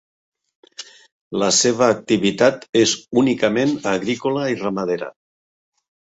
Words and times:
La 1.41 1.49
seva 1.57 1.89
activitat 1.95 2.65
és 2.81 2.93
únicament 3.23 3.75
agrícola 3.91 4.47
i 4.55 4.57
ramadera. 4.63 5.11